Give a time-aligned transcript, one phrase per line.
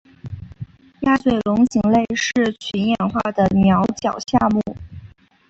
[1.01, 4.59] 鸭嘴龙形类是群衍化的鸟脚下目。